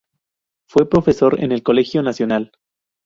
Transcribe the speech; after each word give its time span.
Fue 0.67 0.89
profesor 0.89 1.43
en 1.43 1.51
el 1.51 1.61
Colegio 1.61 2.01
Nacional. 2.01 2.53